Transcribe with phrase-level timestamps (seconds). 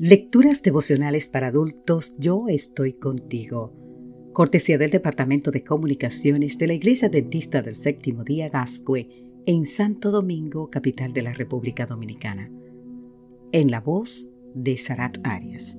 [0.00, 3.72] Lecturas devocionales para adultos, yo estoy contigo.
[4.32, 9.08] Cortesía del Departamento de Comunicaciones de la Iglesia Dentista del Séptimo Día Gascue
[9.44, 12.48] en Santo Domingo, capital de la República Dominicana.
[13.50, 15.76] En la voz de Sarat Arias.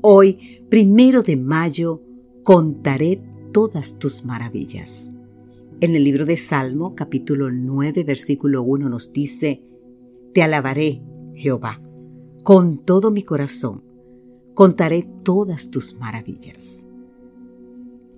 [0.00, 2.04] Hoy, primero de mayo,
[2.44, 3.20] contaré
[3.52, 5.12] todas tus maravillas.
[5.80, 9.60] En el libro de Salmo, capítulo 9, versículo 1 nos dice,
[10.32, 11.02] Te alabaré,
[11.34, 11.82] Jehová
[12.46, 13.82] con todo mi corazón
[14.54, 16.86] contaré todas tus maravillas.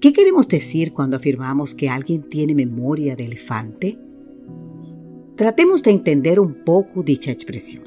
[0.00, 3.98] ¿Qué queremos decir cuando afirmamos que alguien tiene memoria de elefante?
[5.34, 7.84] Tratemos de entender un poco dicha expresión.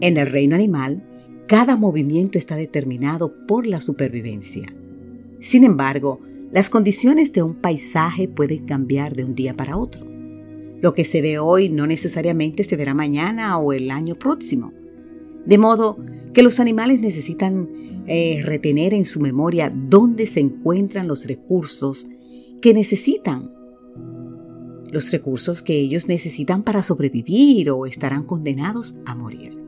[0.00, 1.06] En el reino animal,
[1.46, 4.74] cada movimiento está determinado por la supervivencia.
[5.40, 6.20] Sin embargo,
[6.52, 10.06] las condiciones de un paisaje pueden cambiar de un día para otro.
[10.80, 14.72] Lo que se ve hoy no necesariamente se verá mañana o el año próximo.
[15.46, 15.96] De modo
[16.34, 17.68] que los animales necesitan
[18.06, 22.06] eh, retener en su memoria dónde se encuentran los recursos
[22.60, 23.50] que necesitan.
[24.90, 29.58] Los recursos que ellos necesitan para sobrevivir o estarán condenados a morir.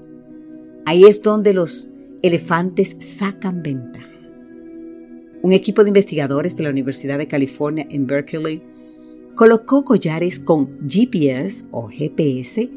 [0.84, 1.90] Ahí es donde los
[2.22, 4.08] elefantes sacan ventaja.
[5.42, 8.62] Un equipo de investigadores de la Universidad de California en Berkeley
[9.34, 12.68] colocó collares con GPS o GPS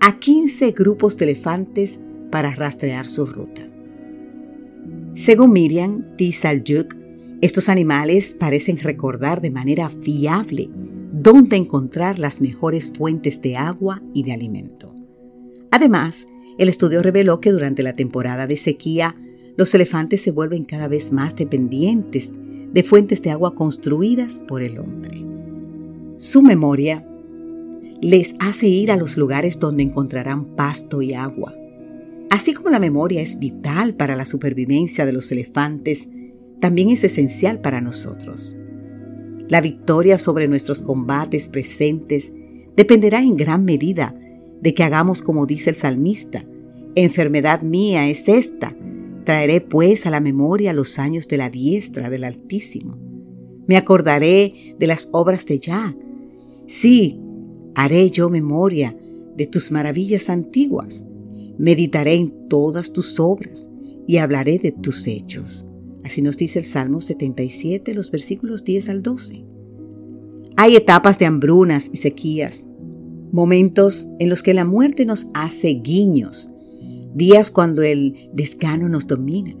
[0.00, 1.98] a 15 grupos de elefantes
[2.30, 3.62] para rastrear su ruta.
[5.14, 6.96] Según Miriam Tisalyuk,
[7.40, 10.70] estos animales parecen recordar de manera fiable
[11.12, 14.94] dónde encontrar las mejores fuentes de agua y de alimento.
[15.70, 16.26] Además,
[16.58, 19.16] el estudio reveló que durante la temporada de sequía,
[19.56, 22.30] los elefantes se vuelven cada vez más dependientes
[22.72, 25.24] de fuentes de agua construidas por el hombre.
[26.18, 27.06] Su memoria
[28.00, 31.54] les hace ir a los lugares donde encontrarán pasto y agua,
[32.30, 36.08] Así como la memoria es vital para la supervivencia de los elefantes,
[36.60, 38.56] también es esencial para nosotros.
[39.48, 42.32] La victoria sobre nuestros combates presentes
[42.76, 44.14] dependerá en gran medida
[44.60, 46.44] de que hagamos como dice el salmista,
[46.94, 48.76] enfermedad mía es esta,
[49.24, 52.96] traeré pues a la memoria los años de la diestra del Altísimo.
[53.66, 55.96] Me acordaré de las obras de Yah.
[56.68, 57.20] Sí,
[57.74, 58.96] haré yo memoria
[59.36, 61.06] de tus maravillas antiguas.
[61.60, 63.68] Meditaré en todas tus obras
[64.06, 65.66] y hablaré de tus hechos.
[66.02, 69.44] Así nos dice el Salmo 77, los versículos 10 al 12.
[70.56, 72.66] Hay etapas de hambrunas y sequías,
[73.30, 76.48] momentos en los que la muerte nos hace guiños,
[77.14, 79.54] días cuando el desgano nos domina.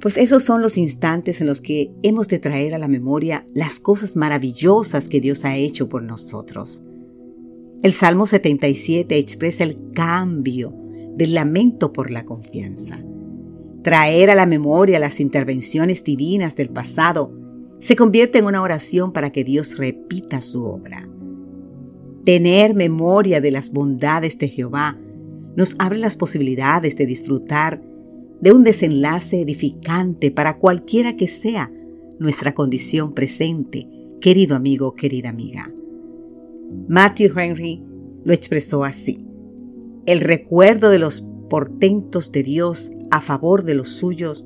[0.00, 3.80] Pues esos son los instantes en los que hemos de traer a la memoria las
[3.80, 6.84] cosas maravillosas que Dios ha hecho por nosotros.
[7.82, 10.89] El Salmo 77 expresa el cambio
[11.20, 12.98] del lamento por la confianza.
[13.82, 17.30] Traer a la memoria las intervenciones divinas del pasado
[17.78, 21.06] se convierte en una oración para que Dios repita su obra.
[22.24, 24.98] Tener memoria de las bondades de Jehová
[25.56, 27.82] nos abre las posibilidades de disfrutar
[28.40, 31.70] de un desenlace edificante para cualquiera que sea
[32.18, 33.86] nuestra condición presente,
[34.22, 35.70] querido amigo, querida amiga.
[36.88, 37.84] Matthew Henry
[38.24, 39.29] lo expresó así.
[40.10, 44.44] El recuerdo de los portentos de Dios a favor de los suyos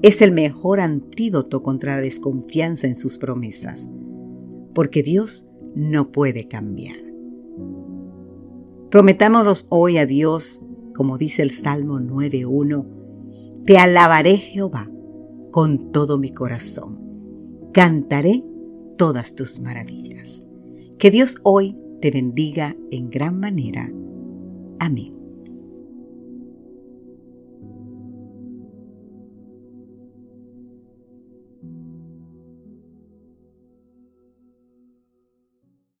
[0.00, 3.88] es el mejor antídoto contra la desconfianza en sus promesas,
[4.74, 6.98] porque Dios no puede cambiar.
[8.92, 10.62] Prometámonos hoy a Dios,
[10.94, 14.88] como dice el Salmo 9.1, Te alabaré Jehová
[15.50, 17.00] con todo mi corazón,
[17.72, 18.44] cantaré
[18.98, 20.46] todas tus maravillas.
[20.96, 23.92] Que Dios hoy te bendiga en gran manera
[24.82, 25.21] Amé.